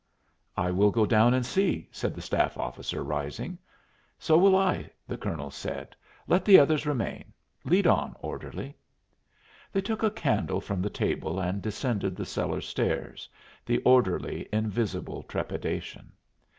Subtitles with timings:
[0.57, 3.59] "I will go down and see," said a staff officer, rising.
[4.17, 5.95] "So will I," the colonel said;
[6.27, 7.25] "let the others remain.
[7.65, 8.75] Lead on, orderly."
[9.71, 13.29] They took a candle from the table and descended the cellar stairs,
[13.63, 16.11] the orderly in visible trepidation.